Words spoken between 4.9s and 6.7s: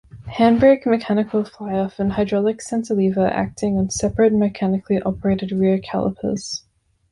operated rear calipers.